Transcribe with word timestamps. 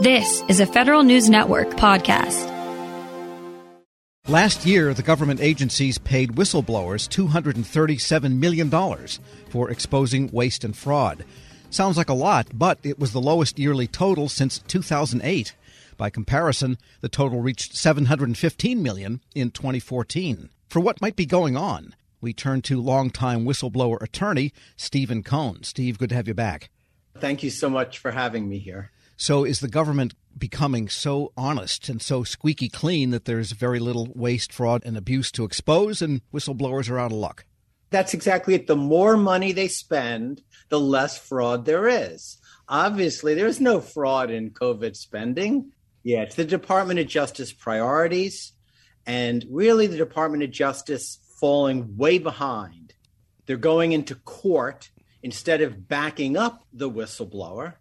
This 0.00 0.44
is 0.46 0.60
a 0.60 0.66
Federal 0.66 1.02
News 1.02 1.28
Network 1.28 1.70
podcast. 1.70 2.46
Last 4.28 4.64
year, 4.64 4.94
the 4.94 5.02
government 5.02 5.40
agencies 5.40 5.98
paid 5.98 6.36
whistleblowers 6.36 7.08
$237 7.08 8.38
million 8.38 8.70
for 9.48 9.68
exposing 9.68 10.30
waste 10.30 10.62
and 10.62 10.76
fraud. 10.76 11.24
Sounds 11.70 11.96
like 11.96 12.08
a 12.08 12.14
lot, 12.14 12.46
but 12.54 12.78
it 12.84 13.00
was 13.00 13.12
the 13.12 13.20
lowest 13.20 13.58
yearly 13.58 13.88
total 13.88 14.28
since 14.28 14.60
2008. 14.60 15.56
By 15.96 16.10
comparison, 16.10 16.78
the 17.00 17.08
total 17.08 17.40
reached 17.40 17.74
715 17.74 18.80
million 18.80 19.20
in 19.34 19.50
2014. 19.50 20.48
For 20.68 20.78
what 20.78 21.02
might 21.02 21.16
be 21.16 21.26
going 21.26 21.56
on, 21.56 21.96
we 22.20 22.32
turn 22.32 22.62
to 22.62 22.80
longtime 22.80 23.44
whistleblower 23.44 24.00
attorney 24.00 24.52
Stephen 24.76 25.24
Kohn. 25.24 25.64
Steve, 25.64 25.98
good 25.98 26.10
to 26.10 26.14
have 26.14 26.28
you 26.28 26.34
back. 26.34 26.70
Thank 27.18 27.42
you 27.42 27.50
so 27.50 27.68
much 27.68 27.98
for 27.98 28.12
having 28.12 28.48
me 28.48 28.60
here. 28.60 28.92
So, 29.20 29.42
is 29.42 29.58
the 29.58 29.68
government 29.68 30.14
becoming 30.38 30.88
so 30.88 31.32
honest 31.36 31.88
and 31.88 32.00
so 32.00 32.22
squeaky 32.22 32.68
clean 32.68 33.10
that 33.10 33.24
there's 33.24 33.50
very 33.50 33.80
little 33.80 34.12
waste, 34.14 34.52
fraud, 34.52 34.84
and 34.84 34.96
abuse 34.96 35.32
to 35.32 35.44
expose, 35.44 36.00
and 36.00 36.20
whistleblowers 36.32 36.88
are 36.88 37.00
out 37.00 37.10
of 37.10 37.18
luck? 37.18 37.44
That's 37.90 38.14
exactly 38.14 38.54
it. 38.54 38.68
The 38.68 38.76
more 38.76 39.16
money 39.16 39.50
they 39.50 39.66
spend, 39.66 40.42
the 40.68 40.78
less 40.78 41.18
fraud 41.18 41.64
there 41.64 41.88
is. 41.88 42.38
Obviously, 42.68 43.34
there's 43.34 43.60
no 43.60 43.80
fraud 43.80 44.30
in 44.30 44.50
COVID 44.50 44.94
spending. 44.94 45.72
Yeah, 46.04 46.22
it's 46.22 46.36
the 46.36 46.44
Department 46.44 47.00
of 47.00 47.08
Justice 47.08 47.52
priorities, 47.52 48.52
and 49.04 49.44
really 49.50 49.88
the 49.88 49.96
Department 49.96 50.44
of 50.44 50.52
Justice 50.52 51.18
falling 51.40 51.96
way 51.96 52.18
behind. 52.20 52.94
They're 53.46 53.56
going 53.56 53.90
into 53.90 54.14
court 54.14 54.90
instead 55.24 55.60
of 55.60 55.88
backing 55.88 56.36
up 56.36 56.64
the 56.72 56.88
whistleblower 56.88 57.74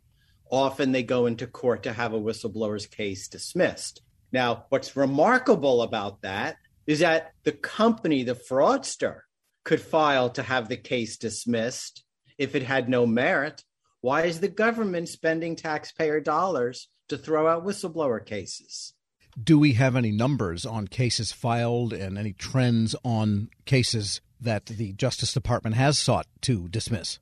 often 0.52 0.92
they 0.92 1.04
go 1.04 1.26
into 1.26 1.48
court 1.48 1.84
to 1.84 1.94
have 1.94 2.14
a 2.14 2.20
whistleblower's 2.20 2.86
case 2.86 3.28
dismissed. 3.28 4.02
Now, 4.32 4.66
what's 4.70 4.96
remarkable 4.96 5.82
about 5.82 6.22
that 6.22 6.58
is 6.86 7.00
that 7.00 7.32
the 7.44 7.52
company, 7.52 8.24
the 8.24 8.36
fraudster, 8.36 9.22
could 9.64 9.82
file 9.82 10.30
to 10.32 10.44
have 10.44 10.70
the 10.70 10.78
case 10.78 11.18
dismissed 11.18 12.04
if 12.38 12.56
it 12.56 12.64
had 12.64 12.90
no 12.90 13.06
merit. 13.06 13.64
Why 14.02 14.24
is 14.24 14.40
the 14.40 14.48
government 14.48 15.10
spending 15.10 15.56
taxpayer 15.56 16.20
dollars 16.20 16.88
to 17.10 17.18
throw 17.18 17.48
out 17.48 17.66
whistleblower 17.66 18.26
cases? 18.26 18.94
Do 19.42 19.60
we 19.60 19.74
have 19.74 19.96
any 19.96 20.12
numbers 20.12 20.66
on 20.66 20.88
cases 20.88 21.32
filed 21.32 21.94
and 21.94 22.18
any 22.18 22.34
trends 22.34 22.96
on 23.04 23.50
cases 23.66 24.22
that 24.40 24.66
the 24.68 24.94
Justice 24.94 25.34
Department 25.34 25.76
has 25.76 26.00
sought 26.00 26.28
to 26.42 26.68
dismiss? 26.70 27.20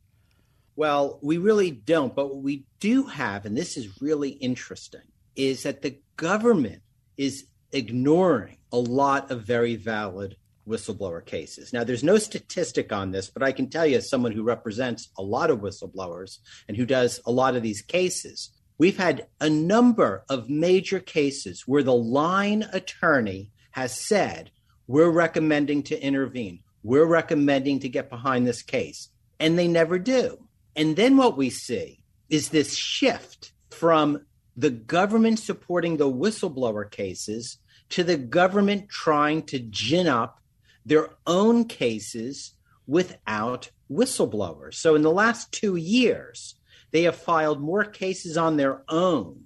Well, 0.75 1.19
we 1.21 1.37
really 1.37 1.71
don't. 1.71 2.15
But 2.15 2.27
what 2.27 2.43
we 2.43 2.65
do 2.79 3.03
have, 3.03 3.45
and 3.45 3.57
this 3.57 3.77
is 3.77 4.01
really 4.01 4.31
interesting, 4.31 5.01
is 5.35 5.63
that 5.63 5.81
the 5.81 5.99
government 6.17 6.81
is 7.17 7.45
ignoring 7.71 8.57
a 8.71 8.77
lot 8.77 9.31
of 9.31 9.43
very 9.43 9.75
valid 9.75 10.35
whistleblower 10.67 11.23
cases. 11.23 11.71
Now, 11.71 11.83
there's 11.83 12.03
no 12.03 12.17
statistic 12.17 12.91
on 12.91 13.11
this, 13.11 13.29
but 13.29 13.43
I 13.43 13.51
can 13.51 13.69
tell 13.69 13.85
you, 13.85 13.97
as 13.97 14.09
someone 14.09 14.31
who 14.31 14.43
represents 14.43 15.09
a 15.17 15.21
lot 15.21 15.51
of 15.51 15.59
whistleblowers 15.59 16.39
and 16.67 16.75
who 16.75 16.85
does 16.85 17.21
a 17.25 17.31
lot 17.31 17.55
of 17.55 17.63
these 17.63 17.81
cases, 17.81 18.51
we've 18.77 18.97
had 18.97 19.27
a 19.39 19.49
number 19.49 20.23
of 20.29 20.49
major 20.49 20.99
cases 20.99 21.63
where 21.67 21.83
the 21.83 21.95
line 21.95 22.65
attorney 22.73 23.51
has 23.71 23.97
said, 23.97 24.51
We're 24.87 25.09
recommending 25.09 25.83
to 25.83 26.01
intervene, 26.01 26.61
we're 26.83 27.05
recommending 27.05 27.79
to 27.81 27.89
get 27.89 28.09
behind 28.09 28.47
this 28.47 28.61
case. 28.61 29.09
And 29.39 29.59
they 29.59 29.67
never 29.67 29.99
do. 29.99 30.44
And 30.75 30.95
then 30.95 31.17
what 31.17 31.37
we 31.37 31.49
see 31.49 32.03
is 32.29 32.49
this 32.49 32.75
shift 32.75 33.53
from 33.69 34.25
the 34.57 34.69
government 34.69 35.39
supporting 35.39 35.97
the 35.97 36.11
whistleblower 36.11 36.89
cases 36.89 37.57
to 37.89 38.03
the 38.03 38.17
government 38.17 38.89
trying 38.89 39.43
to 39.43 39.59
gin 39.59 40.07
up 40.07 40.39
their 40.85 41.09
own 41.27 41.65
cases 41.65 42.53
without 42.87 43.69
whistleblowers. 43.91 44.75
So 44.75 44.95
in 44.95 45.01
the 45.01 45.11
last 45.11 45.51
two 45.51 45.75
years, 45.75 46.55
they 46.91 47.03
have 47.03 47.15
filed 47.15 47.61
more 47.61 47.83
cases 47.83 48.37
on 48.37 48.57
their 48.57 48.83
own 48.87 49.45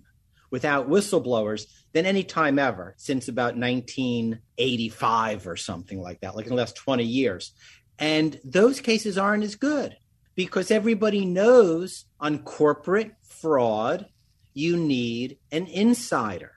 without 0.52 0.90
whistleblowers 0.90 1.66
than 1.94 2.06
any 2.06 2.24
time 2.24 2.60
ever 2.60 2.94
since 2.98 3.28
about 3.28 3.58
1985 3.58 5.48
or 5.48 5.56
something 5.56 6.00
like 6.02 6.22
that, 6.22 6.36
like 6.36 6.46
in 6.46 6.52
the 6.52 6.56
last 6.56 6.76
20 6.76 7.04
years. 7.04 7.54
And 7.98 8.40
those 8.44 8.82
cases 8.82 9.18
aren't 9.18 9.44
as 9.44 9.56
good 9.56 9.96
because 10.40 10.72
everybody 10.72 11.26
knows 11.26 12.06
on 12.18 12.40
corporate 12.40 13.12
fraud, 13.28 14.06
you 14.54 14.78
need 14.78 15.38
an 15.52 15.68
insider. 15.68 16.54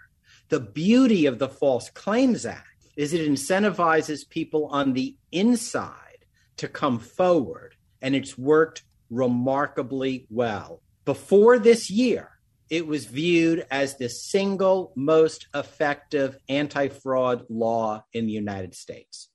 The 0.51 0.61
beauty 0.61 1.27
of 1.27 1.41
the 1.41 1.49
False 1.49 1.91
Claims 1.91 2.47
Act 2.47 2.87
is 2.95 3.13
it 3.13 3.29
incentivizes 3.29 4.29
people 4.29 4.67
on 4.67 4.93
the 4.93 5.17
inside 5.33 6.27
to 6.59 6.69
come 6.69 7.01
forward, 7.01 7.75
and 8.01 8.15
it's 8.15 8.39
worked 8.39 8.85
remarkably 9.11 10.29
well. 10.31 10.81
Before 11.05 11.59
this 11.59 11.91
year, 11.91 12.39
it 12.71 12.87
was 12.87 13.07
viewed 13.07 13.67
as 13.69 13.97
the 13.97 14.09
single 14.09 14.93
most 14.95 15.49
effective 15.57 16.39
anti 16.49 16.87
fraud 16.87 17.47
law 17.49 18.05
in 18.13 18.27
the 18.27 18.33
United 18.33 18.77
States. 18.77 19.32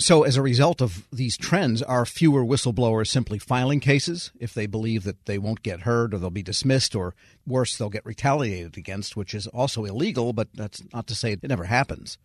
So, 0.00 0.22
as 0.22 0.36
a 0.36 0.42
result 0.42 0.80
of 0.80 1.08
these 1.12 1.36
trends, 1.36 1.82
are 1.82 2.06
fewer 2.06 2.44
whistleblowers 2.44 3.08
simply 3.08 3.40
filing 3.40 3.80
cases 3.80 4.30
if 4.38 4.54
they 4.54 4.66
believe 4.66 5.02
that 5.02 5.26
they 5.26 5.38
won't 5.38 5.64
get 5.64 5.80
heard 5.80 6.14
or 6.14 6.18
they'll 6.18 6.30
be 6.30 6.42
dismissed, 6.42 6.94
or 6.94 7.16
worse, 7.44 7.76
they'll 7.76 7.90
get 7.90 8.06
retaliated 8.06 8.76
against, 8.76 9.16
which 9.16 9.34
is 9.34 9.48
also 9.48 9.84
illegal, 9.84 10.32
but 10.32 10.48
that's 10.54 10.84
not 10.92 11.08
to 11.08 11.16
say 11.16 11.32
it 11.32 11.42
never 11.42 11.64
happens. 11.64 12.16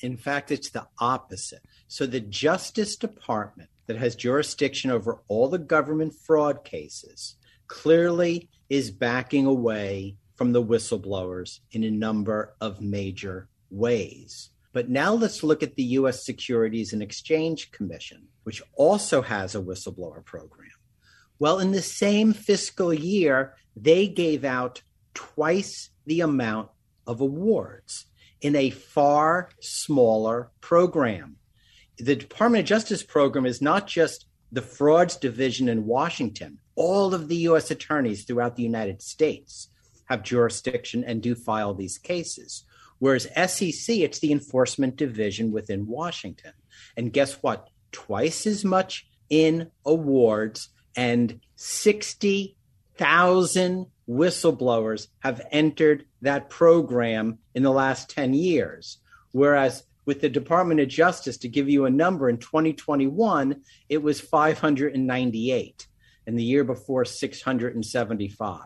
In 0.00 0.16
fact, 0.16 0.52
it's 0.52 0.70
the 0.70 0.86
opposite. 1.00 1.64
So, 1.88 2.06
the 2.06 2.20
Justice 2.20 2.94
Department, 2.94 3.70
that 3.86 3.96
has 3.96 4.14
jurisdiction 4.14 4.92
over 4.92 5.20
all 5.26 5.48
the 5.48 5.58
government 5.58 6.14
fraud 6.14 6.62
cases, 6.62 7.34
clearly 7.66 8.48
is 8.68 8.92
backing 8.92 9.46
away 9.46 10.14
from 10.36 10.52
the 10.52 10.62
whistleblowers 10.62 11.58
in 11.72 11.82
a 11.82 11.90
number 11.90 12.54
of 12.60 12.80
major 12.80 13.48
ways. 13.68 14.50
But 14.72 14.88
now 14.88 15.14
let's 15.14 15.42
look 15.42 15.62
at 15.62 15.74
the 15.74 15.82
US 15.82 16.24
Securities 16.24 16.92
and 16.92 17.02
Exchange 17.02 17.72
Commission, 17.72 18.28
which 18.44 18.62
also 18.74 19.22
has 19.22 19.54
a 19.54 19.60
whistleblower 19.60 20.24
program. 20.24 20.70
Well, 21.38 21.58
in 21.58 21.72
the 21.72 21.82
same 21.82 22.32
fiscal 22.32 22.92
year, 22.92 23.54
they 23.74 24.06
gave 24.06 24.44
out 24.44 24.82
twice 25.14 25.90
the 26.06 26.20
amount 26.20 26.68
of 27.06 27.20
awards 27.20 28.06
in 28.40 28.54
a 28.54 28.70
far 28.70 29.50
smaller 29.60 30.50
program. 30.60 31.36
The 31.98 32.16
Department 32.16 32.62
of 32.62 32.68
Justice 32.68 33.02
program 33.02 33.46
is 33.46 33.60
not 33.60 33.86
just 33.86 34.26
the 34.52 34.62
frauds 34.62 35.16
division 35.16 35.68
in 35.68 35.86
Washington. 35.86 36.58
All 36.74 37.14
of 37.14 37.28
the 37.28 37.36
US 37.48 37.70
attorneys 37.70 38.24
throughout 38.24 38.56
the 38.56 38.62
United 38.62 39.02
States 39.02 39.68
have 40.06 40.22
jurisdiction 40.22 41.04
and 41.04 41.22
do 41.22 41.34
file 41.34 41.74
these 41.74 41.98
cases. 41.98 42.64
Whereas 43.00 43.24
SEC, 43.24 43.96
it's 43.96 44.20
the 44.20 44.30
enforcement 44.30 44.94
division 44.96 45.50
within 45.50 45.88
Washington. 45.88 46.52
And 46.96 47.12
guess 47.12 47.42
what? 47.42 47.68
Twice 47.90 48.46
as 48.46 48.64
much 48.64 49.08
in 49.28 49.72
awards 49.84 50.68
and 50.94 51.40
60,000 51.56 53.86
whistleblowers 54.08 55.08
have 55.20 55.46
entered 55.50 56.04
that 56.22 56.50
program 56.50 57.38
in 57.54 57.62
the 57.62 57.70
last 57.70 58.10
10 58.10 58.34
years. 58.34 58.98
Whereas 59.32 59.84
with 60.04 60.20
the 60.20 60.28
Department 60.28 60.80
of 60.80 60.88
Justice, 60.88 61.38
to 61.38 61.48
give 61.48 61.68
you 61.68 61.84
a 61.84 61.90
number, 61.90 62.28
in 62.28 62.38
2021, 62.38 63.62
it 63.88 64.02
was 64.02 64.20
598, 64.20 65.86
and 66.26 66.38
the 66.38 66.42
year 66.42 66.64
before, 66.64 67.04
675. 67.04 68.60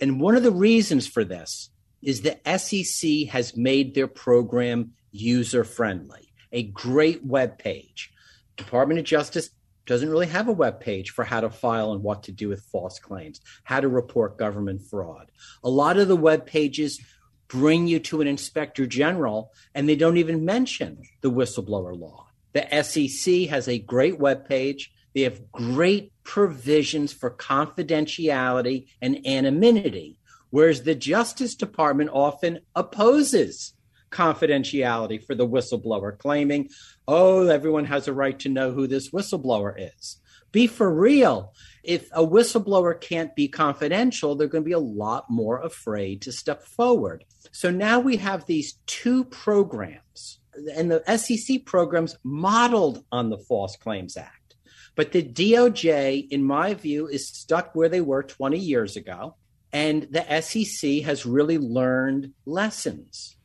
And 0.00 0.20
one 0.20 0.36
of 0.36 0.42
the 0.42 0.52
reasons 0.52 1.06
for 1.06 1.24
this 1.24 1.70
is 2.02 2.22
the 2.22 2.38
SEC 2.58 3.28
has 3.28 3.56
made 3.56 3.94
their 3.94 4.06
program 4.06 4.92
user 5.10 5.64
friendly, 5.64 6.32
a 6.50 6.64
great 6.64 7.24
web 7.24 7.58
page. 7.58 8.12
Department 8.56 8.98
of 8.98 9.06
Justice 9.06 9.50
doesn't 9.86 10.10
really 10.10 10.26
have 10.26 10.48
a 10.48 10.52
web 10.52 10.80
page 10.80 11.10
for 11.10 11.24
how 11.24 11.40
to 11.40 11.50
file 11.50 11.92
and 11.92 12.02
what 12.02 12.22
to 12.24 12.32
do 12.32 12.48
with 12.48 12.62
false 12.62 12.98
claims, 12.98 13.40
how 13.64 13.80
to 13.80 13.88
report 13.88 14.38
government 14.38 14.82
fraud. 14.82 15.30
A 15.64 15.68
lot 15.68 15.96
of 15.96 16.08
the 16.08 16.16
web 16.16 16.46
pages 16.46 17.00
bring 17.48 17.86
you 17.86 17.98
to 17.98 18.20
an 18.20 18.28
inspector 18.28 18.86
general 18.86 19.52
and 19.74 19.88
they 19.88 19.96
don't 19.96 20.16
even 20.16 20.44
mention 20.44 21.02
the 21.20 21.30
whistleblower 21.30 21.98
law. 21.98 22.26
The 22.52 22.82
SEC 22.82 23.48
has 23.48 23.68
a 23.68 23.78
great 23.78 24.18
web 24.18 24.48
page. 24.48 24.92
They 25.14 25.22
have 25.22 25.50
great 25.52 26.12
provisions 26.24 27.12
for 27.12 27.30
confidentiality 27.30 28.86
and 29.00 29.26
anonymity 29.26 30.18
whereas 30.52 30.82
the 30.82 30.94
Justice 30.94 31.56
Department 31.56 32.10
often 32.12 32.60
opposes 32.76 33.74
confidentiality 34.10 35.24
for 35.24 35.34
the 35.34 35.48
whistleblower, 35.48 36.16
claiming, 36.16 36.68
oh, 37.08 37.48
everyone 37.48 37.86
has 37.86 38.06
a 38.06 38.12
right 38.12 38.38
to 38.38 38.48
know 38.48 38.70
who 38.70 38.86
this 38.86 39.10
whistleblower 39.10 39.74
is. 39.96 40.20
Be 40.52 40.66
for 40.66 40.94
real. 40.94 41.54
If 41.82 42.10
a 42.12 42.24
whistleblower 42.24 43.00
can't 43.00 43.34
be 43.34 43.48
confidential, 43.48 44.34
they're 44.34 44.48
going 44.48 44.62
to 44.62 44.68
be 44.68 44.72
a 44.72 44.78
lot 44.78 45.30
more 45.30 45.58
afraid 45.62 46.20
to 46.22 46.32
step 46.32 46.62
forward. 46.62 47.24
So 47.50 47.70
now 47.70 48.00
we 48.00 48.18
have 48.18 48.44
these 48.44 48.78
two 48.86 49.24
programs, 49.24 50.38
and 50.76 50.90
the 50.90 51.02
SEC 51.16 51.64
programs 51.64 52.18
modeled 52.22 53.02
on 53.10 53.30
the 53.30 53.38
False 53.38 53.76
Claims 53.76 54.18
Act. 54.18 54.56
But 54.94 55.12
the 55.12 55.22
DOJ, 55.22 56.28
in 56.28 56.44
my 56.44 56.74
view, 56.74 57.08
is 57.08 57.26
stuck 57.26 57.74
where 57.74 57.88
they 57.88 58.02
were 58.02 58.22
20 58.22 58.58
years 58.58 58.96
ago. 58.96 59.36
And 59.72 60.08
the 60.10 60.40
SEC 60.40 61.02
has 61.02 61.24
really 61.24 61.58
learned 61.58 62.32
lessons. 62.44 63.36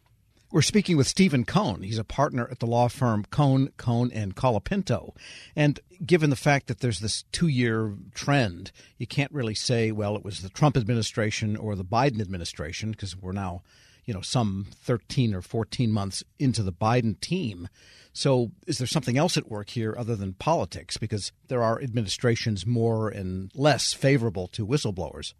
We're 0.49 0.61
speaking 0.61 0.95
with 0.95 1.07
Stephen 1.07 1.43
Kohn. 1.43 1.83
He's 1.83 1.97
a 1.97 2.05
partner 2.05 2.47
at 2.49 2.59
the 2.59 2.67
law 2.67 2.87
firm 2.87 3.25
Kohn, 3.31 3.69
Kohn, 3.75 4.11
and 4.13 4.33
Colapinto. 4.33 5.13
And 5.57 5.79
given 6.05 6.29
the 6.29 6.37
fact 6.37 6.67
that 6.67 6.79
there's 6.79 7.01
this 7.01 7.23
two 7.33 7.47
year 7.47 7.95
trend, 8.13 8.71
you 8.97 9.07
can't 9.07 9.31
really 9.33 9.55
say, 9.55 9.91
well, 9.91 10.15
it 10.15 10.23
was 10.23 10.41
the 10.41 10.49
Trump 10.49 10.77
administration 10.77 11.57
or 11.57 11.75
the 11.75 11.83
Biden 11.83 12.21
administration, 12.21 12.91
because 12.91 13.15
we're 13.15 13.33
now, 13.33 13.61
you 14.05 14.13
know, 14.13 14.21
some 14.21 14.67
13 14.83 15.33
or 15.33 15.41
14 15.41 15.91
months 15.91 16.23
into 16.39 16.63
the 16.63 16.71
Biden 16.71 17.19
team. 17.19 17.67
So 18.13 18.51
is 18.65 18.77
there 18.77 18.87
something 18.87 19.17
else 19.17 19.35
at 19.35 19.51
work 19.51 19.71
here 19.71 19.95
other 19.97 20.15
than 20.15 20.33
politics? 20.33 20.95
Because 20.95 21.33
there 21.49 21.61
are 21.61 21.81
administrations 21.81 22.65
more 22.65 23.09
and 23.09 23.51
less 23.53 23.93
favorable 23.93 24.47
to 24.49 24.65
whistleblowers. 24.65 25.33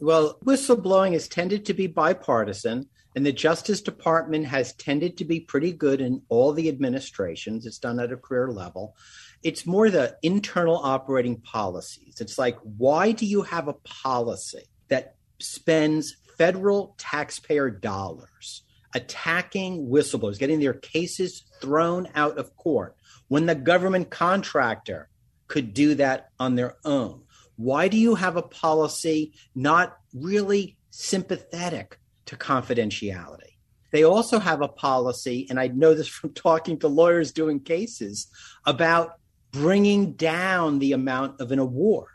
Well, 0.00 0.38
whistleblowing 0.44 1.12
has 1.12 1.28
tended 1.28 1.64
to 1.66 1.74
be 1.74 1.86
bipartisan 1.86 2.88
and 3.16 3.24
the 3.24 3.32
Justice 3.32 3.80
Department 3.80 4.46
has 4.46 4.74
tended 4.74 5.16
to 5.16 5.24
be 5.24 5.40
pretty 5.40 5.72
good 5.72 6.02
in 6.02 6.20
all 6.28 6.52
the 6.52 6.68
administrations. 6.68 7.64
It's 7.64 7.78
done 7.78 7.98
at 7.98 8.12
a 8.12 8.16
career 8.16 8.52
level. 8.52 8.94
It's 9.42 9.64
more 9.64 9.88
the 9.88 10.18
internal 10.22 10.76
operating 10.76 11.40
policies. 11.40 12.20
It's 12.20 12.38
like, 12.38 12.58
why 12.60 13.12
do 13.12 13.24
you 13.24 13.40
have 13.42 13.68
a 13.68 13.72
policy 14.04 14.64
that 14.88 15.16
spends 15.38 16.16
federal 16.36 16.94
taxpayer 16.98 17.70
dollars 17.70 18.62
attacking 18.94 19.88
whistleblowers, 19.88 20.38
getting 20.38 20.60
their 20.60 20.74
cases 20.74 21.44
thrown 21.62 22.08
out 22.14 22.36
of 22.36 22.54
court 22.56 22.96
when 23.28 23.46
the 23.46 23.54
government 23.54 24.10
contractor 24.10 25.08
could 25.48 25.72
do 25.72 25.94
that 25.94 26.30
on 26.38 26.54
their 26.54 26.76
own? 26.84 27.22
Why 27.56 27.88
do 27.88 27.96
you 27.96 28.14
have 28.14 28.36
a 28.36 28.42
policy 28.42 29.32
not 29.54 29.96
really 30.14 30.76
sympathetic 30.96 31.98
to 32.26 32.36
confidentiality. 32.36 33.56
They 33.92 34.04
also 34.04 34.38
have 34.38 34.62
a 34.62 34.68
policy, 34.68 35.46
and 35.48 35.60
I 35.60 35.68
know 35.68 35.94
this 35.94 36.08
from 36.08 36.30
talking 36.34 36.78
to 36.80 36.88
lawyers 36.88 37.32
doing 37.32 37.60
cases, 37.60 38.28
about 38.64 39.12
bringing 39.52 40.12
down 40.12 40.78
the 40.78 40.92
amount 40.92 41.40
of 41.40 41.52
an 41.52 41.58
award. 41.58 42.08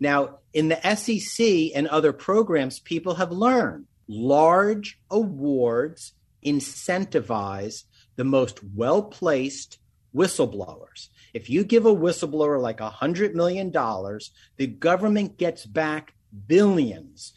Now, 0.00 0.38
in 0.52 0.68
the 0.68 0.80
SEC 0.94 1.74
and 1.74 1.88
other 1.88 2.12
programs, 2.12 2.78
people 2.78 3.16
have 3.16 3.32
learned 3.32 3.86
large 4.06 5.00
awards 5.10 6.12
incentivize 6.44 7.84
the 8.16 8.24
most 8.24 8.60
well 8.74 9.02
placed 9.02 9.78
whistleblowers. 10.14 11.08
If 11.38 11.48
you 11.48 11.62
give 11.62 11.86
a 11.86 11.94
whistleblower 11.94 12.60
like 12.60 12.78
$100 12.78 13.32
million, 13.34 13.70
the 13.70 14.66
government 14.66 15.38
gets 15.38 15.64
back 15.64 16.14
billions 16.48 17.32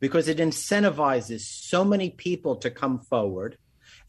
because 0.00 0.26
it 0.26 0.38
incentivizes 0.38 1.42
so 1.42 1.84
many 1.84 2.10
people 2.10 2.56
to 2.56 2.68
come 2.68 2.98
forward 2.98 3.56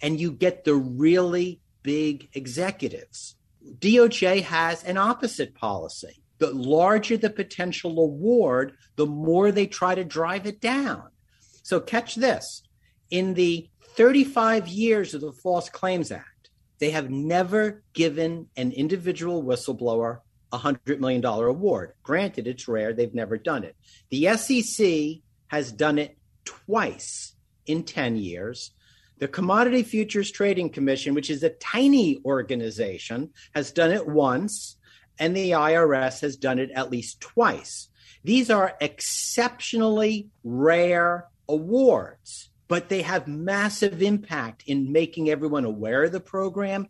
and 0.02 0.20
you 0.20 0.32
get 0.32 0.64
the 0.64 0.74
really 0.74 1.62
big 1.84 2.28
executives. 2.34 3.36
DOJ 3.78 4.42
has 4.42 4.84
an 4.84 4.98
opposite 4.98 5.54
policy. 5.54 6.24
The 6.40 6.52
larger 6.52 7.16
the 7.16 7.30
potential 7.30 8.00
award, 8.00 8.76
the 8.96 9.06
more 9.06 9.52
they 9.52 9.68
try 9.68 9.94
to 9.94 10.04
drive 10.04 10.48
it 10.48 10.60
down. 10.60 11.04
So, 11.62 11.80
catch 11.80 12.16
this 12.16 12.64
in 13.12 13.36
the 13.36 13.70
35 13.96 14.68
years 14.68 15.14
of 15.14 15.22
the 15.22 15.34
False 15.34 15.70
Claims 15.70 16.12
Act, 16.12 16.35
they 16.80 16.92
have 16.92 17.10
never 17.10 17.84
given 17.94 18.48
an 18.58 18.72
individual 18.72 19.44
whistleblower 19.44 20.20
a 20.52 20.60
$100 20.60 21.00
million 21.00 21.24
award. 21.24 21.94
Granted, 22.04 22.48
it's 22.48 22.68
rare, 22.68 22.94
they've 22.94 23.14
never 23.14 23.38
done 23.38 23.64
it. 23.64 23.76
The 24.10 24.36
SEC 24.38 25.22
has 25.48 25.72
done 25.72 25.98
it 25.98 26.18
twice 26.46 27.36
in 27.66 27.84
10 27.84 28.18
years. 28.18 28.72
The 29.18 29.28
Commodity 29.28 29.84
Futures 29.84 30.32
Trading 30.32 30.70
Commission, 30.70 31.14
which 31.14 31.30
is 31.30 31.44
a 31.44 31.50
tiny 31.50 32.22
organization, 32.26 33.32
has 33.54 33.72
done 33.72 33.92
it 33.92 34.08
once, 34.08 34.78
and 35.20 35.36
the 35.36 35.52
IRS 35.52 36.22
has 36.22 36.36
done 36.36 36.60
it 36.60 36.72
at 36.72 36.92
least 36.92 37.22
twice. 37.22 37.90
These 38.24 38.50
are 38.50 38.76
exceptionally 38.82 40.30
rare 40.44 41.28
awards, 41.48 42.50
but 42.68 42.90
they 42.90 43.02
have 43.02 43.28
massive 43.28 44.02
impact 44.02 44.64
in 44.66 44.92
making 44.92 45.30
everyone 45.30 45.66
aware 45.66 46.04
of 46.04 46.12
the 46.12 46.20
program. 46.20 46.88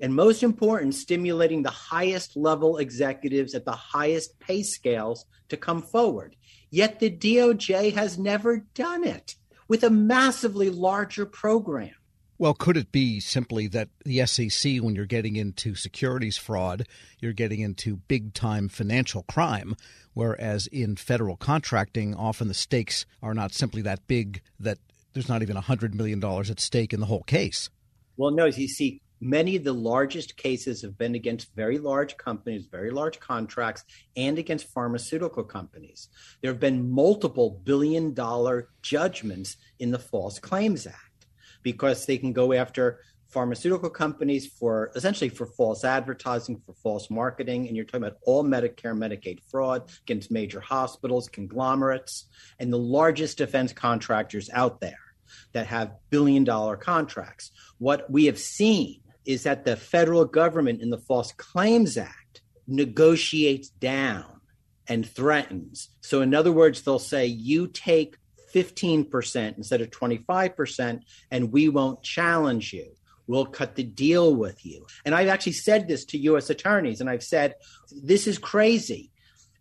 And 0.00 0.14
most 0.14 0.42
important, 0.42 0.94
stimulating 0.94 1.62
the 1.62 1.70
highest 1.70 2.36
level 2.36 2.78
executives 2.78 3.54
at 3.54 3.64
the 3.64 3.72
highest 3.72 4.38
pay 4.40 4.62
scales 4.62 5.24
to 5.48 5.56
come 5.56 5.82
forward. 5.82 6.36
Yet 6.70 6.98
the 6.98 7.10
DOJ 7.10 7.94
has 7.94 8.18
never 8.18 8.58
done 8.74 9.04
it 9.04 9.36
with 9.68 9.84
a 9.84 9.90
massively 9.90 10.68
larger 10.68 11.26
program. 11.26 11.94
Well, 12.36 12.54
could 12.54 12.76
it 12.76 12.90
be 12.90 13.20
simply 13.20 13.68
that 13.68 13.90
the 14.04 14.26
SEC, 14.26 14.78
when 14.82 14.96
you're 14.96 15.06
getting 15.06 15.36
into 15.36 15.76
securities 15.76 16.36
fraud, 16.36 16.86
you're 17.20 17.32
getting 17.32 17.60
into 17.60 17.96
big 17.96 18.34
time 18.34 18.68
financial 18.68 19.22
crime, 19.22 19.76
whereas 20.14 20.66
in 20.66 20.96
federal 20.96 21.36
contracting, 21.36 22.14
often 22.14 22.48
the 22.48 22.54
stakes 22.54 23.06
are 23.22 23.34
not 23.34 23.54
simply 23.54 23.82
that 23.82 24.06
big 24.08 24.42
that 24.58 24.78
there's 25.14 25.28
not 25.28 25.42
even 25.42 25.56
$100 25.56 25.94
million 25.94 26.22
at 26.22 26.60
stake 26.60 26.92
in 26.92 27.00
the 27.00 27.06
whole 27.06 27.22
case? 27.22 27.70
Well, 28.16 28.32
no, 28.32 28.46
you 28.46 28.68
see, 28.68 29.00
many 29.20 29.56
of 29.56 29.64
the 29.64 29.72
largest 29.72 30.36
cases 30.36 30.82
have 30.82 30.98
been 30.98 31.14
against 31.14 31.54
very 31.54 31.78
large 31.78 32.16
companies, 32.16 32.66
very 32.70 32.90
large 32.90 33.20
contracts, 33.20 33.84
and 34.16 34.38
against 34.38 34.68
pharmaceutical 34.68 35.44
companies. 35.44 36.08
There 36.42 36.50
have 36.50 36.60
been 36.60 36.90
multiple 36.90 37.60
billion 37.64 38.12
dollar 38.12 38.68
judgments 38.82 39.56
in 39.78 39.90
the 39.90 39.98
False 39.98 40.38
Claims 40.38 40.86
Act 40.86 41.26
because 41.62 42.06
they 42.06 42.18
can 42.18 42.32
go 42.32 42.52
after 42.52 43.00
pharmaceutical 43.28 43.90
companies 43.90 44.46
for 44.46 44.92
essentially 44.94 45.28
for 45.28 45.46
false 45.46 45.84
advertising, 45.84 46.56
for 46.56 46.72
false 46.74 47.10
marketing. 47.10 47.66
And 47.66 47.76
you're 47.76 47.84
talking 47.84 48.04
about 48.04 48.18
all 48.22 48.44
Medicare, 48.44 48.96
Medicaid 48.96 49.40
fraud 49.50 49.90
against 50.02 50.30
major 50.30 50.60
hospitals, 50.60 51.28
conglomerates, 51.28 52.26
and 52.60 52.72
the 52.72 52.78
largest 52.78 53.38
defense 53.38 53.72
contractors 53.72 54.50
out 54.52 54.80
there 54.80 55.03
that 55.52 55.66
have 55.66 55.96
billion 56.10 56.44
dollar 56.44 56.76
contracts. 56.76 57.50
What 57.78 58.10
we 58.10 58.26
have 58.26 58.38
seen 58.38 59.00
is 59.24 59.44
that 59.44 59.64
the 59.64 59.76
federal 59.76 60.24
government 60.24 60.82
in 60.82 60.90
the 60.90 60.98
False 60.98 61.32
Claims 61.32 61.96
Act 61.96 62.42
negotiates 62.66 63.68
down 63.70 64.40
and 64.86 65.08
threatens. 65.08 65.88
So, 66.00 66.20
in 66.20 66.34
other 66.34 66.52
words, 66.52 66.82
they'll 66.82 66.98
say, 66.98 67.26
you 67.26 67.68
take 67.68 68.16
15% 68.54 69.56
instead 69.56 69.80
of 69.80 69.90
25%, 69.90 71.00
and 71.30 71.52
we 71.52 71.68
won't 71.68 72.02
challenge 72.02 72.72
you. 72.72 72.92
We'll 73.26 73.46
cut 73.46 73.74
the 73.74 73.82
deal 73.82 74.34
with 74.34 74.64
you. 74.64 74.86
And 75.04 75.14
I've 75.14 75.28
actually 75.28 75.52
said 75.52 75.88
this 75.88 76.04
to 76.06 76.18
US 76.18 76.50
attorneys, 76.50 77.00
and 77.00 77.08
I've 77.08 77.22
said, 77.22 77.54
this 77.90 78.26
is 78.26 78.38
crazy. 78.38 79.10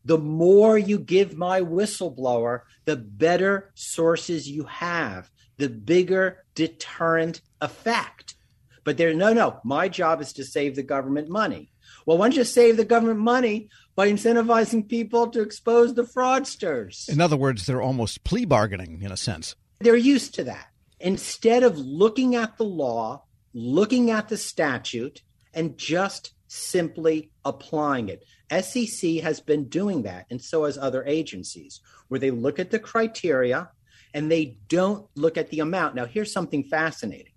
The 0.06 0.18
more 0.18 0.77
you 0.77 1.00
give 1.00 1.38
my 1.38 1.62
whistleblower, 1.62 2.62
the 2.84 2.98
better 2.98 3.72
sources 3.74 4.50
you 4.50 4.65
have, 4.65 5.32
the 5.63 5.70
bigger 5.70 6.43
deterrent 6.55 7.39
effect. 7.62 8.36
But 8.84 8.98
there, 8.98 9.13
no, 9.13 9.32
no, 9.32 9.62
my 9.63 9.88
job 9.88 10.20
is 10.20 10.34
to 10.34 10.43
save 10.43 10.75
the 10.75 10.84
government 10.84 11.29
money. 11.29 11.72
Well, 12.05 12.17
why 12.17 12.25
don't 12.25 12.36
you 12.36 12.43
save 12.43 12.75
the 12.75 12.84
government 12.84 13.22
money 13.22 13.70
by 13.96 14.10
incentivizing 14.10 14.89
people 14.89 15.27
to 15.27 15.41
expose 15.41 15.93
the 15.93 16.03
fraudsters? 16.03 17.08
In 17.08 17.22
other 17.22 17.38
words, 17.38 17.65
they're 17.65 17.82
almost 17.82 18.25
plea 18.25 18.43
bargaining 18.43 19.01
in 19.01 19.10
a 19.10 19.15
sense. 19.15 19.55
They're 19.79 19.96
used 19.96 20.36
to 20.36 20.43
that. 20.43 20.67
Instead 21.00 21.63
of 21.63 21.77
looking 21.77 22.36
at 22.36 22.58
the 22.58 22.65
law, 22.65 23.24
looking 23.53 24.12
at 24.12 24.27
the 24.27 24.38
statute, 24.38 25.22
and 25.53 25.77
just 25.77 26.34
simply 26.48 27.32
applying 27.46 28.10
it. 28.10 28.25
SEC 28.62 29.22
has 29.22 29.39
been 29.39 29.70
doing 29.70 30.03
that, 30.03 30.25
and 30.29 30.41
so 30.41 30.65
has 30.65 30.77
other 30.77 31.05
agencies, 31.05 31.79
where 32.10 32.20
they 32.20 32.32
look 32.32 32.60
at 32.60 32.70
the 32.70 32.79
criteria 32.79 33.70
and 34.13 34.32
they 34.32 34.58
don't 34.67 35.08
look 35.15 35.38
at 35.38 35.50
the 35.50 35.60
amount. 35.60 35.96
Now, 35.96 36.05
here's 36.05 36.32
something 36.32 36.63
fascinating 36.63 37.34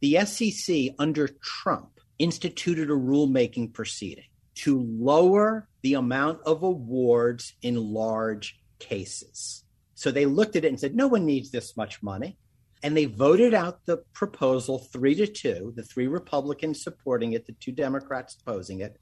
the 0.00 0.24
SEC 0.26 0.94
under 0.98 1.28
Trump 1.28 2.00
instituted 2.18 2.90
a 2.90 2.94
rulemaking 2.94 3.72
proceeding 3.72 4.24
to 4.54 4.80
lower 4.80 5.68
the 5.82 5.94
amount 5.94 6.40
of 6.46 6.62
awards 6.62 7.54
in 7.62 7.92
large 7.92 8.60
cases. 8.78 9.64
So 9.94 10.10
they 10.10 10.26
looked 10.26 10.56
at 10.56 10.64
it 10.64 10.68
and 10.68 10.78
said, 10.78 10.94
no 10.94 11.08
one 11.08 11.24
needs 11.24 11.50
this 11.50 11.76
much 11.76 12.02
money. 12.02 12.36
And 12.82 12.96
they 12.96 13.06
voted 13.06 13.54
out 13.54 13.86
the 13.86 13.98
proposal 14.12 14.78
three 14.78 15.14
to 15.14 15.26
two, 15.26 15.72
the 15.74 15.82
three 15.82 16.06
Republicans 16.06 16.82
supporting 16.82 17.32
it, 17.32 17.46
the 17.46 17.52
two 17.52 17.72
Democrats 17.72 18.36
opposing 18.40 18.80
it. 18.80 18.98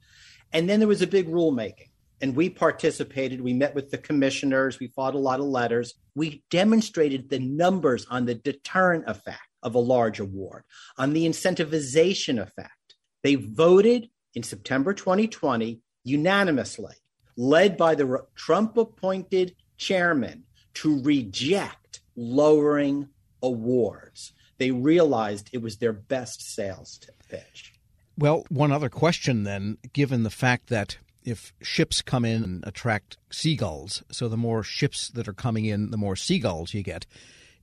And 0.53 0.69
then 0.69 0.79
there 0.79 0.87
was 0.87 1.01
a 1.01 1.07
big 1.07 1.27
rulemaking. 1.27 1.89
And 2.23 2.37
we 2.37 2.49
participated. 2.49 3.41
We 3.41 3.51
met 3.51 3.75
with 3.75 3.91
the 3.91 3.97
commissioners. 3.97 4.79
We 4.79 4.87
fought 4.87 5.13
a 5.13 5.17
lot 5.17 5.41
of 5.41 5.45
letters. 5.45 5.95
We 6.15 6.41
demonstrated 6.49 7.29
the 7.29 7.39
numbers 7.39 8.07
on 8.09 8.25
the 8.25 8.35
deterrent 8.35 9.03
effect 9.07 9.41
of 9.61 9.75
a 9.75 9.79
large 9.79 10.21
award, 10.21 10.63
on 10.97 11.11
the 11.11 11.27
incentivization 11.27 12.41
effect. 12.41 12.95
They 13.23 13.35
voted 13.35 14.07
in 14.35 14.41
September 14.41 14.93
2020 14.93 15.81
unanimously, 16.05 16.95
led 17.35 17.75
by 17.75 17.93
the 17.93 18.25
Trump 18.35 18.77
appointed 18.77 19.57
chairman, 19.75 20.45
to 20.75 21.01
reject 21.01 21.99
lowering 22.15 23.09
awards. 23.41 24.31
They 24.59 24.71
realized 24.71 25.49
it 25.51 25.61
was 25.61 25.75
their 25.75 25.91
best 25.91 26.41
sales 26.55 27.01
pitch. 27.27 27.73
Well, 28.17 28.45
one 28.47 28.71
other 28.71 28.89
question 28.89 29.43
then, 29.43 29.77
given 29.91 30.23
the 30.23 30.29
fact 30.29 30.67
that 30.67 30.99
if 31.25 31.53
ships 31.61 32.01
come 32.01 32.25
in 32.25 32.43
and 32.43 32.63
attract 32.65 33.17
seagulls, 33.31 34.03
so 34.11 34.27
the 34.27 34.37
more 34.37 34.63
ships 34.63 35.09
that 35.09 35.27
are 35.27 35.33
coming 35.33 35.65
in, 35.65 35.91
the 35.91 35.97
more 35.97 36.15
seagulls 36.15 36.73
you 36.73 36.83
get. 36.83 37.05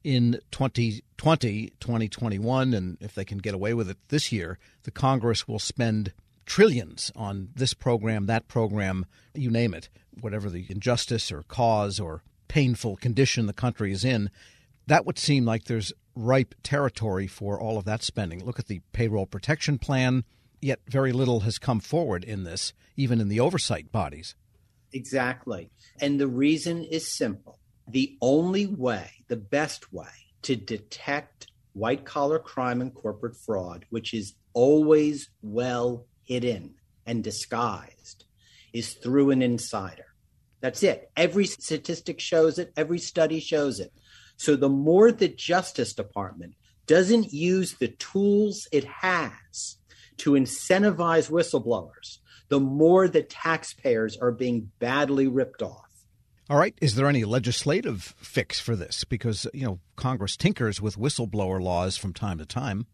In 0.02 0.40
2020, 0.50 1.72
2021, 1.78 2.74
and 2.74 2.96
if 3.00 3.14
they 3.14 3.24
can 3.24 3.38
get 3.38 3.54
away 3.54 3.74
with 3.74 3.90
it 3.90 3.98
this 4.08 4.32
year, 4.32 4.58
the 4.84 4.90
Congress 4.90 5.46
will 5.46 5.58
spend 5.58 6.12
trillions 6.46 7.12
on 7.14 7.50
this 7.54 7.74
program, 7.74 8.26
that 8.26 8.48
program, 8.48 9.06
you 9.34 9.50
name 9.50 9.74
it, 9.74 9.88
whatever 10.20 10.48
the 10.48 10.66
injustice 10.68 11.30
or 11.30 11.42
cause 11.44 12.00
or 12.00 12.22
painful 12.48 12.96
condition 12.96 13.46
the 13.46 13.52
country 13.52 13.92
is 13.92 14.04
in. 14.04 14.30
That 14.86 15.06
would 15.06 15.18
seem 15.18 15.44
like 15.44 15.64
there's 15.64 15.92
ripe 16.16 16.54
territory 16.62 17.26
for 17.26 17.60
all 17.60 17.78
of 17.78 17.84
that 17.84 18.02
spending. 18.02 18.44
Look 18.44 18.58
at 18.58 18.66
the 18.66 18.80
payroll 18.92 19.26
protection 19.26 19.78
plan, 19.78 20.24
yet 20.60 20.80
very 20.86 21.12
little 21.12 21.40
has 21.40 21.58
come 21.58 21.80
forward 21.80 22.24
in 22.24 22.44
this, 22.44 22.72
even 22.96 23.20
in 23.20 23.28
the 23.28 23.40
oversight 23.40 23.90
bodies. 23.90 24.34
Exactly. 24.92 25.70
And 26.00 26.20
the 26.20 26.28
reason 26.28 26.84
is 26.84 27.06
simple. 27.06 27.58
The 27.88 28.16
only 28.20 28.66
way, 28.66 29.10
the 29.28 29.36
best 29.36 29.92
way 29.92 30.08
to 30.42 30.56
detect 30.56 31.46
white 31.72 32.04
collar 32.04 32.38
crime 32.38 32.80
and 32.80 32.94
corporate 32.94 33.36
fraud, 33.36 33.84
which 33.90 34.14
is 34.14 34.34
always 34.52 35.30
well 35.42 36.06
hidden 36.24 36.74
and 37.06 37.22
disguised, 37.22 38.24
is 38.72 38.94
through 38.94 39.30
an 39.30 39.42
insider. 39.42 40.06
That's 40.60 40.82
it. 40.82 41.10
Every 41.16 41.46
statistic 41.46 42.20
shows 42.20 42.58
it, 42.58 42.72
every 42.76 42.98
study 42.98 43.40
shows 43.40 43.80
it. 43.80 43.92
So 44.36 44.56
the 44.56 44.68
more 44.68 45.10
the 45.12 45.28
Justice 45.28 45.92
Department 45.94 46.54
doesn't 46.86 47.32
use 47.32 47.74
the 47.74 47.88
tools 47.88 48.66
it 48.72 48.84
has 48.84 49.76
to 50.20 50.32
incentivize 50.32 51.30
whistleblowers, 51.30 52.18
the 52.48 52.60
more 52.60 53.08
the 53.08 53.22
taxpayers 53.22 54.16
are 54.16 54.32
being 54.32 54.70
badly 54.78 55.26
ripped 55.26 55.62
off. 55.62 55.86
All 56.48 56.58
right. 56.58 56.76
Is 56.80 56.96
there 56.96 57.06
any 57.06 57.24
legislative 57.24 58.14
fix 58.18 58.58
for 58.58 58.74
this? 58.74 59.04
Because, 59.04 59.46
you 59.54 59.64
know, 59.64 59.78
Congress 59.94 60.36
tinkers 60.36 60.80
with 60.80 60.96
whistleblower 60.96 61.62
laws 61.62 61.96
from 61.96 62.12
time 62.12 62.38
to 62.38 62.46
time. 62.46 62.86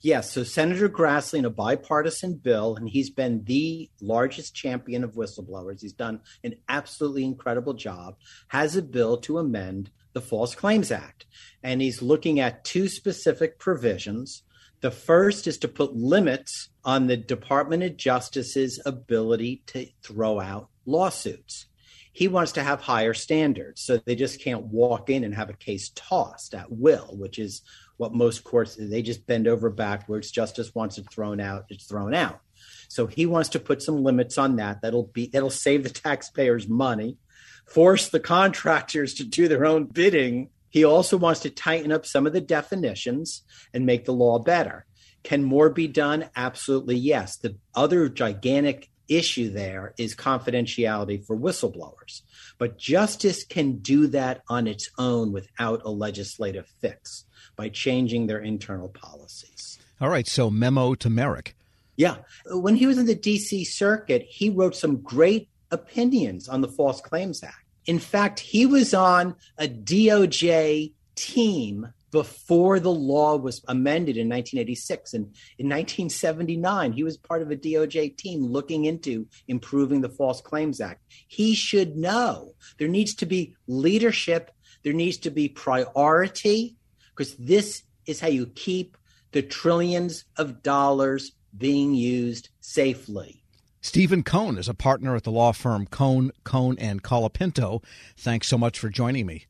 Yes. 0.00 0.30
So 0.30 0.44
Senator 0.44 0.90
Grassley 0.90 1.38
in 1.38 1.46
a 1.46 1.50
bipartisan 1.50 2.34
bill, 2.34 2.76
and 2.76 2.86
he's 2.86 3.10
been 3.10 3.44
the 3.44 3.90
largest 4.02 4.54
champion 4.54 5.04
of 5.04 5.14
whistleblowers. 5.14 5.80
He's 5.80 5.94
done 5.94 6.20
an 6.44 6.56
absolutely 6.68 7.24
incredible 7.24 7.74
job, 7.74 8.16
has 8.48 8.76
a 8.76 8.82
bill 8.82 9.16
to 9.22 9.38
amend 9.38 9.90
the 10.12 10.20
False 10.20 10.54
Claims 10.54 10.92
Act. 10.92 11.24
And 11.62 11.80
he's 11.80 12.02
looking 12.02 12.40
at 12.40 12.64
two 12.64 12.88
specific 12.88 13.58
provisions 13.58 14.42
the 14.80 14.90
first 14.90 15.46
is 15.46 15.58
to 15.58 15.68
put 15.68 15.94
limits 15.94 16.68
on 16.84 17.06
the 17.06 17.16
Department 17.16 17.82
of 17.82 17.96
Justice's 17.96 18.80
ability 18.86 19.62
to 19.66 19.86
throw 20.02 20.40
out 20.40 20.68
lawsuits. 20.86 21.66
He 22.12 22.28
wants 22.28 22.52
to 22.52 22.62
have 22.62 22.80
higher 22.80 23.14
standards, 23.14 23.82
so 23.82 23.98
they 23.98 24.14
just 24.14 24.40
can't 24.40 24.66
walk 24.66 25.10
in 25.10 25.24
and 25.24 25.34
have 25.34 25.50
a 25.50 25.54
case 25.54 25.90
tossed 25.94 26.54
at 26.54 26.70
will, 26.70 27.16
which 27.16 27.38
is 27.38 27.62
what 27.96 28.14
most 28.14 28.44
courts 28.44 28.76
they 28.76 29.02
just 29.02 29.26
bend 29.26 29.46
over 29.46 29.70
backwards. 29.70 30.30
Justice 30.30 30.74
wants 30.74 30.98
it 30.98 31.10
thrown 31.10 31.40
out, 31.40 31.66
it's 31.68 31.86
thrown 31.86 32.14
out. 32.14 32.40
So 32.88 33.06
he 33.06 33.26
wants 33.26 33.50
to 33.50 33.60
put 33.60 33.82
some 33.82 34.02
limits 34.02 34.38
on 34.38 34.56
that. 34.56 34.82
That'll 34.82 35.10
be 35.12 35.26
that'll 35.26 35.50
save 35.50 35.82
the 35.82 35.90
taxpayers 35.90 36.68
money, 36.68 37.18
force 37.66 38.08
the 38.08 38.20
contractors 38.20 39.14
to 39.14 39.24
do 39.24 39.46
their 39.46 39.66
own 39.66 39.84
bidding 39.84 40.50
he 40.70 40.84
also 40.84 41.16
wants 41.16 41.40
to 41.40 41.50
tighten 41.50 41.92
up 41.92 42.06
some 42.06 42.26
of 42.26 42.32
the 42.32 42.40
definitions 42.40 43.42
and 43.72 43.86
make 43.86 44.04
the 44.04 44.12
law 44.12 44.38
better. 44.38 44.86
Can 45.22 45.44
more 45.44 45.70
be 45.70 45.88
done? 45.88 46.30
Absolutely 46.36 46.96
yes. 46.96 47.36
The 47.36 47.56
other 47.74 48.08
gigantic 48.08 48.88
issue 49.08 49.50
there 49.50 49.94
is 49.98 50.14
confidentiality 50.14 51.24
for 51.24 51.36
whistleblowers. 51.36 52.22
But 52.58 52.78
justice 52.78 53.44
can 53.44 53.78
do 53.78 54.06
that 54.08 54.42
on 54.48 54.66
its 54.66 54.90
own 54.98 55.32
without 55.32 55.82
a 55.84 55.90
legislative 55.90 56.66
fix 56.80 57.24
by 57.56 57.68
changing 57.68 58.26
their 58.26 58.38
internal 58.38 58.88
policies. 58.88 59.78
All 60.00 60.08
right. 60.08 60.26
So, 60.26 60.50
memo 60.50 60.94
to 60.94 61.10
Merrick. 61.10 61.56
Yeah. 61.96 62.18
When 62.46 62.76
he 62.76 62.86
was 62.86 62.98
in 62.98 63.06
the 63.06 63.16
DC 63.16 63.66
circuit, 63.66 64.22
he 64.22 64.50
wrote 64.50 64.76
some 64.76 64.98
great 64.98 65.48
opinions 65.70 66.48
on 66.48 66.60
the 66.60 66.68
False 66.68 67.00
Claims 67.00 67.42
Act. 67.42 67.56
In 67.88 67.98
fact, 67.98 68.38
he 68.38 68.66
was 68.66 68.92
on 68.92 69.34
a 69.56 69.66
DOJ 69.66 70.92
team 71.14 71.88
before 72.10 72.78
the 72.80 72.92
law 72.92 73.36
was 73.36 73.64
amended 73.66 74.18
in 74.18 74.28
1986. 74.28 75.14
And 75.14 75.24
in 75.58 75.70
1979, 75.70 76.92
he 76.92 77.02
was 77.02 77.16
part 77.16 77.40
of 77.40 77.50
a 77.50 77.56
DOJ 77.56 78.14
team 78.18 78.44
looking 78.44 78.84
into 78.84 79.26
improving 79.48 80.02
the 80.02 80.10
False 80.10 80.42
Claims 80.42 80.82
Act. 80.82 81.02
He 81.28 81.54
should 81.54 81.96
know 81.96 82.52
there 82.78 82.88
needs 82.88 83.14
to 83.16 83.26
be 83.26 83.56
leadership, 83.66 84.50
there 84.84 84.92
needs 84.92 85.16
to 85.18 85.30
be 85.30 85.48
priority, 85.48 86.76
because 87.16 87.36
this 87.36 87.84
is 88.04 88.20
how 88.20 88.28
you 88.28 88.48
keep 88.48 88.98
the 89.32 89.42
trillions 89.42 90.26
of 90.36 90.62
dollars 90.62 91.32
being 91.56 91.94
used 91.94 92.50
safely. 92.60 93.37
Stephen 93.80 94.24
Kohn 94.24 94.58
is 94.58 94.68
a 94.68 94.74
partner 94.74 95.14
at 95.14 95.22
the 95.22 95.30
law 95.30 95.52
firm 95.52 95.86
Kohn, 95.86 96.32
Kohn 96.42 96.76
and 96.78 97.02
Colapinto. 97.02 97.82
Thanks 98.16 98.48
so 98.48 98.58
much 98.58 98.78
for 98.78 98.88
joining 98.88 99.26
me. 99.26 99.46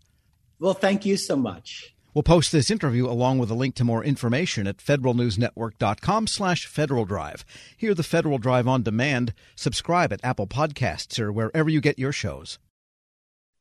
Well, 0.60 0.74
thank 0.74 1.06
you 1.06 1.16
so 1.16 1.34
much. 1.34 1.94
We'll 2.12 2.22
post 2.22 2.52
this 2.52 2.70
interview 2.70 3.06
along 3.06 3.38
with 3.38 3.50
a 3.50 3.54
link 3.54 3.74
to 3.76 3.84
more 3.84 4.04
information 4.04 4.66
at 4.66 4.78
federalnewsnetwork.com 4.78 6.26
slash 6.26 6.66
Federal 6.66 7.04
Drive. 7.04 7.44
Hear 7.76 7.94
the 7.94 8.02
Federal 8.02 8.38
Drive 8.38 8.66
on 8.66 8.82
demand. 8.82 9.32
Subscribe 9.54 10.12
at 10.12 10.24
Apple 10.24 10.46
Podcasts 10.46 11.18
or 11.20 11.32
wherever 11.32 11.70
you 11.70 11.80
get 11.80 11.98
your 11.98 12.12
shows. 12.12 12.58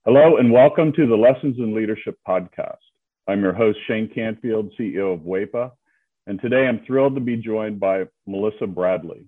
Hello 0.06 0.38
and 0.38 0.52
welcome 0.52 0.92
to 0.94 1.06
the 1.06 1.16
Lessons 1.16 1.58
in 1.60 1.76
Leadership 1.76 2.18
podcast. 2.28 2.78
I'm 3.28 3.42
your 3.42 3.54
host, 3.54 3.78
Shane 3.88 4.10
Canfield, 4.14 4.74
CEO 4.80 5.14
of 5.14 5.20
WEPA. 5.22 5.72
And 6.26 6.42
today 6.42 6.66
I'm 6.68 6.84
thrilled 6.86 7.16
to 7.16 7.22
be 7.22 7.38
joined 7.38 7.80
by 7.80 8.06
Melissa 8.26 8.68
Bradley 8.68 9.28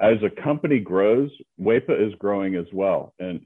as 0.00 0.16
a 0.22 0.42
company 0.42 0.78
grows, 0.78 1.30
WEPA 1.60 2.08
is 2.08 2.14
growing 2.18 2.56
as 2.56 2.66
well. 2.72 3.12
And 3.18 3.44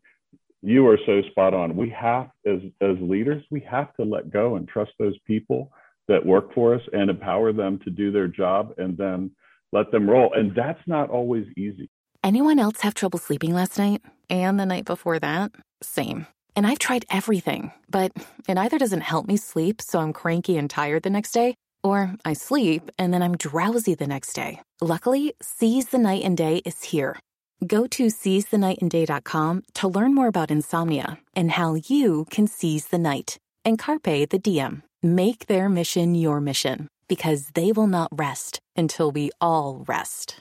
you 0.62 0.86
are 0.88 0.98
so 1.06 1.22
spot 1.30 1.54
on. 1.54 1.76
We 1.76 1.90
have, 1.90 2.30
as, 2.46 2.60
as 2.80 2.96
leaders, 3.00 3.44
we 3.50 3.60
have 3.60 3.94
to 3.94 4.04
let 4.04 4.30
go 4.30 4.56
and 4.56 4.66
trust 4.66 4.92
those 4.98 5.16
people 5.26 5.70
that 6.08 6.24
work 6.24 6.54
for 6.54 6.74
us 6.74 6.82
and 6.92 7.10
empower 7.10 7.52
them 7.52 7.78
to 7.84 7.90
do 7.90 8.10
their 8.10 8.28
job 8.28 8.74
and 8.78 8.96
then 8.96 9.30
let 9.72 9.90
them 9.92 10.08
roll. 10.08 10.32
And 10.34 10.54
that's 10.54 10.80
not 10.86 11.10
always 11.10 11.46
easy. 11.56 11.90
Anyone 12.24 12.58
else 12.58 12.80
have 12.80 12.94
trouble 12.94 13.18
sleeping 13.18 13.54
last 13.54 13.78
night 13.78 14.02
and 14.28 14.58
the 14.58 14.66
night 14.66 14.84
before 14.84 15.18
that? 15.18 15.52
Same. 15.82 16.26
And 16.56 16.66
I've 16.66 16.80
tried 16.80 17.04
everything, 17.08 17.70
but 17.88 18.10
it 18.48 18.58
either 18.58 18.78
doesn't 18.78 19.02
help 19.02 19.28
me 19.28 19.36
sleep, 19.36 19.80
so 19.80 20.00
I'm 20.00 20.12
cranky 20.12 20.56
and 20.56 20.68
tired 20.68 21.04
the 21.04 21.10
next 21.10 21.30
day 21.30 21.54
or 21.82 22.14
I 22.24 22.32
sleep 22.32 22.90
and 22.98 23.12
then 23.12 23.22
I'm 23.22 23.36
drowsy 23.36 23.94
the 23.94 24.06
next 24.06 24.32
day. 24.32 24.60
Luckily, 24.80 25.34
Seize 25.40 25.86
the 25.86 25.98
Night 25.98 26.24
and 26.24 26.36
Day 26.36 26.62
is 26.64 26.82
here. 26.84 27.18
Go 27.66 27.86
to 27.88 28.06
seizethenightandday.com 28.06 29.62
to 29.74 29.88
learn 29.88 30.14
more 30.14 30.28
about 30.28 30.50
insomnia 30.50 31.18
and 31.34 31.50
how 31.50 31.74
you 31.74 32.26
can 32.30 32.46
seize 32.46 32.86
the 32.86 32.98
night. 32.98 33.36
And 33.64 33.78
Carpe 33.78 34.30
the 34.30 34.38
DM. 34.38 34.82
Make 35.02 35.46
their 35.46 35.68
mission 35.68 36.14
your 36.14 36.40
mission 36.40 36.88
because 37.08 37.50
they 37.54 37.72
will 37.72 37.86
not 37.86 38.08
rest 38.12 38.60
until 38.76 39.10
we 39.10 39.30
all 39.40 39.84
rest. 39.86 40.40